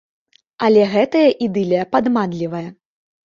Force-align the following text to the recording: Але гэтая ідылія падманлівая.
Але 0.67 0.81
гэтая 0.93 1.27
ідылія 1.47 1.83
падманлівая. 1.93 2.65